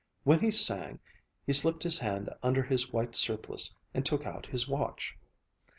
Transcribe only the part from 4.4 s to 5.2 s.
his watch.